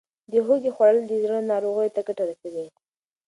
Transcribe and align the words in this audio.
د 0.31 0.33
هوږې 0.45 0.71
خوړل 0.75 0.99
د 1.07 1.13
زړه 1.23 1.37
ناروغیو 1.51 1.93
ته 1.95 2.01
ګټه 2.07 2.23
رسوي. 2.29 2.67